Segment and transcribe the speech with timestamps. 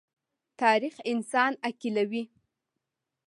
[0.61, 2.23] تاریخ انسان عاقلوي.